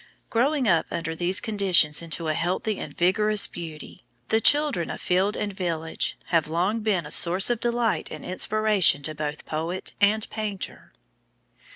[0.31, 5.37] Growing up under these conditions into a healthy and vigorous beauty, the children of field
[5.37, 10.27] and village have long been a source of delight and inspiration to both poet and
[10.31, 10.91] painter.